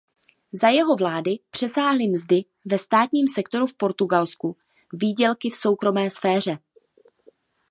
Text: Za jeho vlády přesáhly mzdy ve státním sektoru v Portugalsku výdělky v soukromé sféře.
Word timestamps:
Za 0.51 0.69
jeho 0.69 0.95
vlády 0.95 1.39
přesáhly 1.51 2.07
mzdy 2.07 2.43
ve 2.65 2.79
státním 2.79 3.27
sektoru 3.27 3.65
v 3.67 3.77
Portugalsku 3.77 4.57
výdělky 4.93 5.49
v 5.49 5.55
soukromé 5.55 6.09
sféře. 6.09 6.57